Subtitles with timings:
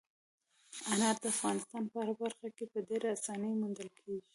[0.91, 4.27] انار د افغانستان په هره برخه کې په ډېرې اسانۍ موندل کېږي.